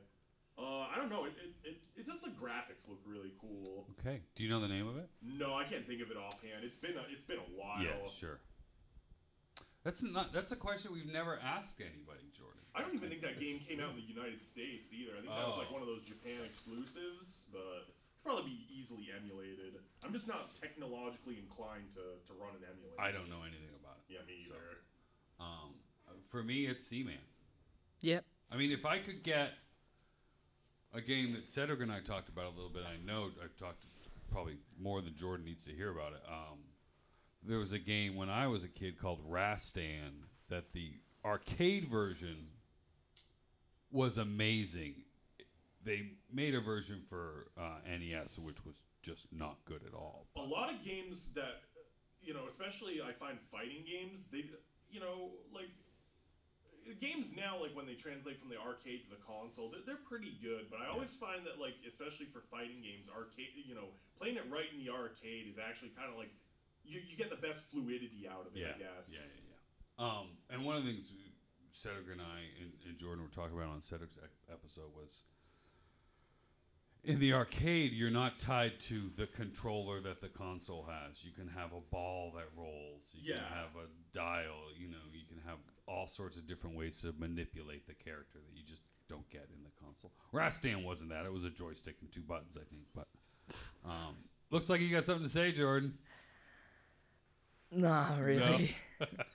[0.57, 1.25] Uh, I don't know.
[1.25, 1.33] It,
[1.65, 3.87] it, it, it just the graphics look really cool.
[3.99, 4.21] Okay.
[4.37, 5.09] Do you know the name of it?
[5.23, 6.63] No, I can't think of it offhand.
[6.63, 7.83] It's been a, it's been a while.
[7.83, 8.39] Yeah, sure.
[9.83, 10.33] That's not.
[10.33, 12.61] That's a question we've never asked anybody, Jordan.
[12.75, 15.13] I don't even think that game came out in the United States either.
[15.13, 15.75] I think that was like Oh.
[15.75, 17.91] one of those Japan exclusives, but
[18.25, 19.75] probably be easily emulated.
[20.05, 22.99] I'm just not technologically inclined to, to run an emulator.
[22.99, 24.13] I don't know anything about it.
[24.15, 24.65] Yeah, me So, either.
[25.41, 25.71] Um,
[26.31, 27.21] for me, it's Seaman.
[28.01, 28.25] Yep.
[28.51, 29.51] I mean, if I could get
[30.93, 33.85] a game that Cedric and I talked about a little bit, I know I've talked
[34.31, 36.23] probably more than Jordan needs to hear about it.
[36.29, 36.59] Um,
[37.47, 40.11] there was a game when I was a kid called Rastan
[40.49, 40.93] that the
[41.25, 42.49] arcade version
[43.91, 45.05] was amazing.
[45.85, 50.27] They made a version for uh, NES, which was just not good at all.
[50.37, 51.61] A lot of games that,
[52.23, 54.47] you know, especially I find fighting games, they,
[54.91, 55.69] you know, like
[57.01, 60.37] games now, like when they translate from the arcade to the console, they're, they're pretty
[60.41, 60.73] good.
[60.73, 64.49] But I always find that, like, especially for fighting games, arcade, you know, playing it
[64.49, 66.33] right in the arcade is actually kind of like
[66.85, 68.65] you, you get the best fluidity out of it.
[68.65, 69.09] I guess.
[69.13, 69.61] Yeah, yeah, yeah.
[70.01, 71.13] Um, and one of the things
[71.75, 75.27] Cedric and I and, and Jordan were talking about on Cedric's episode was
[77.05, 81.25] in the arcade, you're not tied to the controller that the console has.
[81.25, 83.15] You can have a ball that rolls.
[83.15, 83.87] You can have a
[84.17, 84.73] dial.
[84.77, 88.57] You know, you can have all sorts of different ways to manipulate the character that
[88.57, 90.13] you just don't get in the console.
[90.33, 91.27] Rastan wasn't that.
[91.27, 92.85] It was a joystick and two buttons, I think.
[92.95, 93.07] But
[93.85, 94.17] um,
[94.51, 95.95] looks like you got something to say, Jordan.
[97.71, 98.75] Nah, really.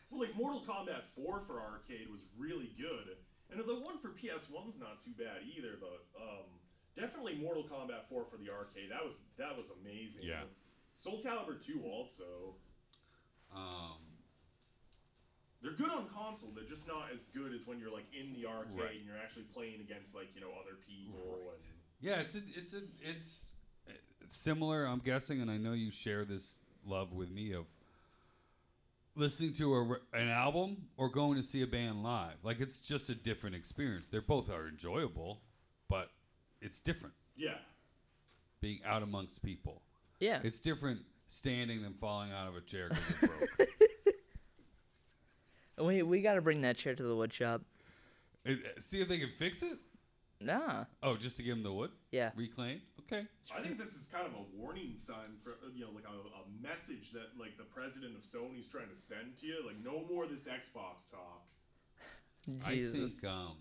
[0.10, 3.18] Well, like Mortal Kombat 4 for arcade was really good,
[3.52, 5.78] and the one for PS1's not too bad either.
[5.80, 6.48] But um,
[6.96, 8.90] definitely Mortal Kombat 4 for the arcade.
[8.92, 10.24] That was that was amazing.
[10.24, 10.44] Yeah.
[10.98, 12.56] Soul Calibur 2 also.
[13.56, 13.98] Um,
[15.62, 16.50] They're good on console.
[16.54, 18.96] They're just not as good as when you're like in the arcade Right.
[18.98, 21.20] and you're actually playing against like you know other people.
[21.30, 21.54] Right.
[21.54, 23.46] And, Yeah, it's a, it's a, it's
[23.88, 23.94] uh,
[24.28, 24.86] similar.
[24.86, 27.66] I'm guessing, and I know you share this love with me of
[29.16, 29.82] listening to a,
[30.14, 32.36] an album or going to see a band live.
[32.44, 34.08] Like it's just a different experience.
[34.08, 35.49] They're both are enjoyable, but
[36.62, 37.56] it's different yeah.
[38.62, 39.82] being out amongst people.
[40.20, 40.40] Yeah.
[40.44, 43.10] It's different standing than falling out of a chair because
[43.60, 43.70] it
[45.78, 45.88] broke.
[45.88, 47.62] We we gotta bring that chair to the wood shop.
[48.46, 49.78] It- uh, see if they can fix it.
[50.42, 50.86] Nah.
[51.04, 52.32] Oh, just to give them the wood Yeah.
[52.36, 52.82] reclaim.
[53.02, 53.26] Okay.
[53.56, 56.62] I think this is kind of a warning sign for you know like a, a
[56.62, 59.66] message that like the president of Sony's trying to send to you.
[59.66, 61.44] Like no more of this Xbox talk.
[62.68, 62.94] Jesus.
[62.96, 63.58] I think um,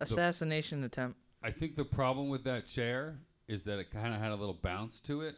[0.00, 1.18] Assassination attempt.
[1.44, 4.58] I think the problem with that chair is that it kind of had a little
[4.62, 5.36] bounce to it.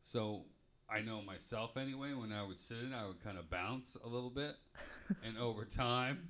[0.00, 0.42] So
[0.88, 2.12] I know myself anyway.
[2.14, 4.54] When I would sit in, I would kind of bounce a little bit,
[5.26, 6.28] and over time,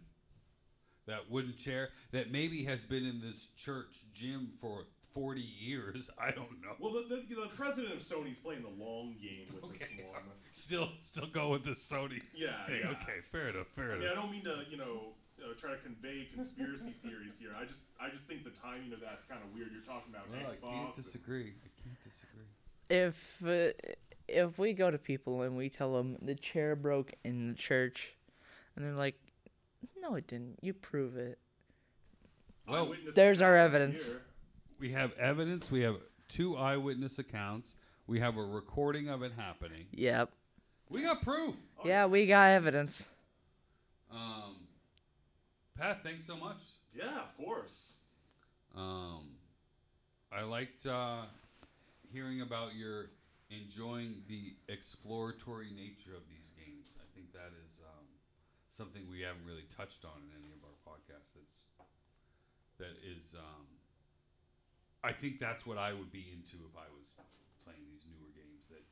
[1.06, 6.08] that wooden chair that maybe has been in this church gym for 40 years.
[6.18, 6.72] I don't know.
[6.78, 10.22] Well, the, the, the president of Sony's playing the long game with this one.
[10.54, 12.20] Still, still go with the Sony.
[12.34, 12.80] Yeah, thing.
[12.84, 12.90] yeah.
[12.90, 13.68] Okay, fair enough.
[13.68, 14.12] Fair I mean, enough.
[14.12, 15.14] I don't mean to, you know,
[15.44, 17.50] uh, try to convey conspiracy theories here.
[17.58, 19.70] I just, I just think the timing of that's kind of weird.
[19.72, 20.70] You're talking about Well, I Xbox.
[20.70, 21.52] can't and- disagree.
[21.64, 22.46] I can't disagree.
[22.90, 23.72] If uh,
[24.28, 28.14] if we go to people and we tell them the chair broke in the church,
[28.76, 29.14] and they're like,
[30.00, 30.58] "No, it didn't.
[30.62, 31.38] You prove it."
[32.68, 34.08] Well, There's our evidence.
[34.12, 34.20] here.
[34.78, 35.70] we have evidence.
[35.70, 35.96] We have
[36.28, 37.76] two eyewitness accounts.
[38.06, 39.86] We have a recording of it happening.
[39.92, 40.30] Yep.
[40.90, 41.54] We got proof.
[41.78, 43.08] Oh, Yeah, we got evidence.
[44.12, 44.56] Um,
[45.82, 46.62] Pat, thanks so much.
[46.94, 47.96] Yeah, of course.
[48.76, 49.34] Um,
[50.30, 51.26] I liked uh,
[52.06, 53.10] hearing about your
[53.50, 57.02] enjoying the exploratory nature of these games.
[57.02, 58.06] I think that is um,
[58.70, 61.34] something we haven't really touched on in any of our podcasts.
[61.34, 61.66] That's
[62.78, 63.34] that is.
[63.34, 63.66] Um,
[65.02, 67.10] I think that's what I would be into if I was
[67.66, 68.86] playing these newer games that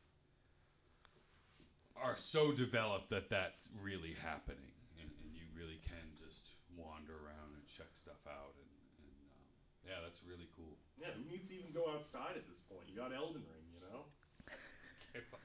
[1.95, 6.11] are so developed that that's really happening, and, and you really can
[6.77, 8.71] wander around and check stuff out, and,
[9.03, 9.49] and um,
[9.87, 10.77] yeah, that's really cool.
[11.01, 12.87] Yeah, who needs to even go outside at this point?
[12.89, 14.05] You got Elden Ring, you know.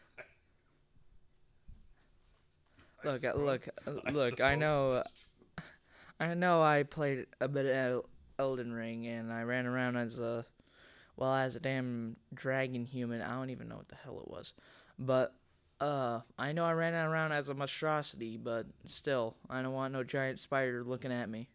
[3.03, 4.41] Look, uh, look, suppose- uh, look.
[4.41, 5.03] I suppose know.
[6.19, 6.61] I know.
[6.63, 8.05] I played a bit of
[8.39, 10.45] Elden Ring, and I ran around as a,
[11.15, 13.21] well, as a damn dragon human.
[13.21, 14.53] I don't even know what the hell it was,
[14.97, 15.35] but
[15.81, 20.03] uh, I know I ran around as a monstrosity, but still, I don't want no
[20.03, 21.49] giant spider looking at me.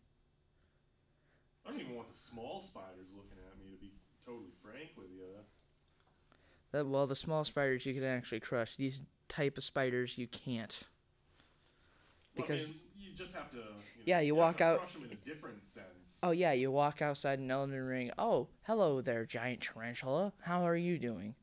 [1.67, 3.93] I don't even want the small spiders looking at me, to be
[4.27, 5.25] totally frank with you.
[6.73, 8.77] That well, the small spiders you can actually crush.
[8.77, 10.83] These type of spiders you can't.
[12.37, 13.57] Well, Because- I mean, you just have to.
[13.57, 13.71] You know,
[14.05, 16.21] Yeah, you have walk to out- Crush them in a different sense.
[16.23, 18.11] Oh yeah, you walk outside an Elden Ring.
[18.19, 20.33] Oh, hello there, giant tarantula.
[20.43, 21.35] How are you doing?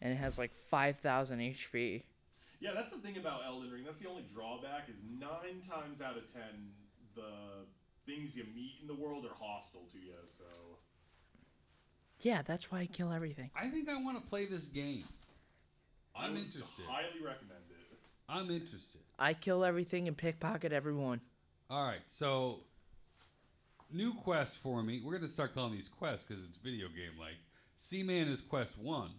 [0.00, 2.02] And it has like five thousand HP.
[2.60, 3.82] Yeah, that's the thing about Elden Ring.
[3.84, 6.72] That's the only drawback is nine times out of ten,
[7.14, 7.66] the
[8.06, 10.14] things you meet in the world are hostile to you.
[10.26, 10.44] So
[12.20, 13.50] Yeah, that's why I kill everything.
[13.56, 15.04] I think I want to play this game.
[16.16, 16.84] I I'm would interested.
[16.86, 17.98] Highly recommend it.
[18.28, 19.00] I'm interested.
[19.18, 21.20] I kill everything and pickpocket everyone.
[21.68, 22.60] All right, so
[23.92, 25.02] new quest for me.
[25.04, 27.34] We're gonna start calling these quests because it's video game like.
[27.76, 29.10] Seaman is quest one.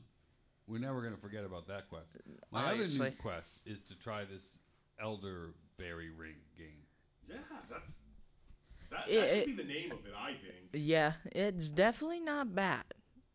[0.67, 2.17] We're never gonna forget about that quest.
[2.51, 4.59] My other new quest is to try this
[4.99, 6.81] elderberry ring game.
[7.29, 7.37] Yeah,
[7.69, 7.99] that's
[8.89, 9.07] that.
[9.09, 10.13] It- should it- be the name of it.
[10.17, 10.69] I think.
[10.73, 12.83] Yeah, it's definitely not bad.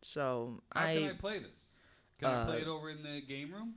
[0.01, 1.69] So How I, can I play this?
[2.19, 3.75] Can I play Uh, it over in the game room?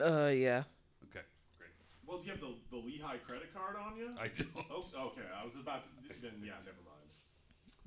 [0.00, 0.64] uh, yeah.
[1.04, 1.22] Okay,
[1.58, 1.70] great.
[2.06, 4.14] Well, do you have the the Lehigh credit card on you?
[4.18, 4.48] I don't.
[4.70, 5.26] Oh, okay.
[5.34, 5.88] I was about to.
[6.20, 7.01] Then yeah, never mind.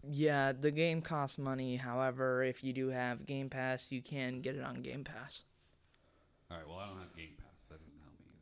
[0.09, 1.75] Yeah, the game costs money.
[1.77, 5.43] However, if you do have Game Pass, you can get it on Game Pass.
[6.51, 6.67] All right.
[6.67, 7.63] Well, I don't have Game Pass.
[7.69, 8.41] That doesn't help me either.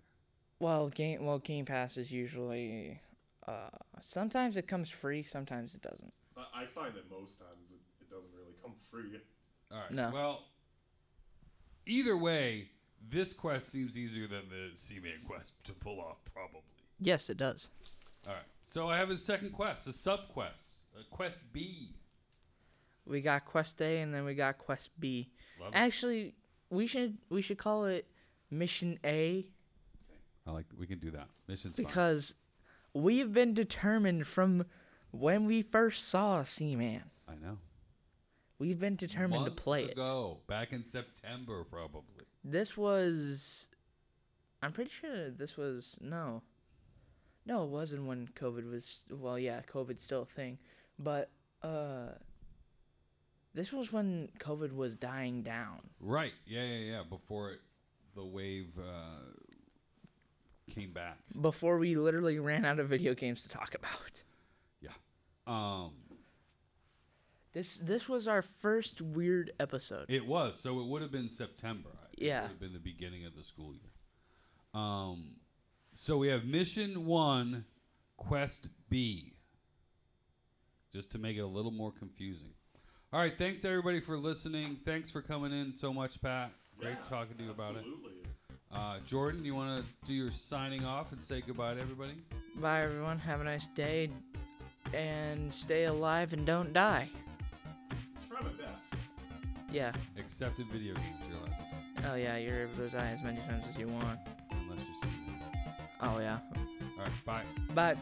[0.60, 3.00] Well, game well Game Pass is usually
[3.48, 3.70] uh
[4.02, 6.14] sometimes it comes free, sometimes it doesn't.
[6.38, 9.20] I, I find that most times it, it doesn't really come free.
[9.72, 9.92] All right.
[9.92, 10.12] No.
[10.14, 10.44] Well,
[11.86, 12.70] either way,
[13.10, 16.62] this quest seems easier than the Seaman quest to pull off, probably.
[17.00, 17.70] Yes, it does.
[18.28, 18.44] All right.
[18.64, 21.96] So I have a second quest, a sub quest, a quest B.
[23.06, 25.30] We got Quest A and then we got Quest B.
[25.60, 25.78] Love it.
[25.78, 26.36] Actually,
[26.70, 28.08] we should we should call it
[28.50, 29.46] Mission A
[30.46, 30.66] I like.
[30.78, 31.28] We can do that.
[31.48, 31.86] Mission's fine.
[31.86, 32.36] because
[32.94, 34.66] we've been determined from
[35.12, 37.04] when we first saw Seaman.
[37.28, 37.58] I know.
[38.60, 39.92] We've been determined Months to play it.
[39.92, 42.26] ago, back in September, probably.
[42.44, 43.68] This was
[44.62, 46.42] I'm pretty sure this was no.
[47.46, 50.58] No, it wasn't when COVID was well, yeah, COVID's still a thing.
[51.04, 51.30] But
[51.62, 52.14] uh
[53.54, 55.80] this was when COVID was dying down.
[56.00, 56.34] Right.
[56.48, 56.64] Yeah.
[56.64, 56.78] Yeah.
[56.92, 57.04] Yeah.
[57.08, 57.60] Before it,
[58.16, 59.22] the wave uh,
[60.74, 61.18] came back.
[61.40, 64.24] Before we literally ran out of video games to talk about.
[64.82, 64.90] Yeah.
[65.46, 65.92] Um,
[67.54, 70.06] This this was our first weird episode.
[70.10, 70.60] it was.
[70.60, 71.90] So it would have been September.
[72.14, 72.40] It Yeah.
[72.40, 73.92] It would have been the beginning of the school year.
[74.74, 75.36] Um,
[75.96, 77.66] so we have mission one,
[78.18, 79.33] quest B.
[80.94, 82.50] Just to make it a little more confusing.
[83.12, 83.36] All right.
[83.38, 84.78] Thanks everybody for listening.
[84.86, 86.52] Thanks for coming in so much, Pat.
[86.80, 87.78] Great Yeah, talking to you about it.
[87.80, 88.12] Absolutely.
[88.72, 92.14] Uh, Jordan, you want to do your signing off and say goodbye to everybody?
[92.56, 93.20] Bye everyone.
[93.20, 94.10] Have a nice day
[94.94, 97.08] and stay alive and don't die.
[98.30, 98.94] Try my best.
[99.72, 99.92] Yeah.
[100.18, 103.40] Except in video games, you're allowed to, Oh yeah, you're able to die as many
[103.42, 104.20] times as you want.
[104.52, 105.12] unless you're.
[106.02, 106.40] Oh yeah.
[106.98, 107.44] All right, bye.
[107.74, 107.96] Bye.